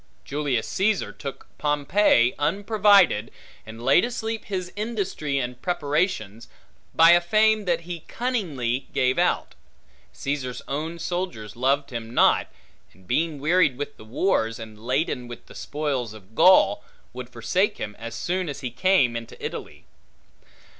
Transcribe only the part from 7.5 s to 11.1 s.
that he cunningly gave out: Caesar's own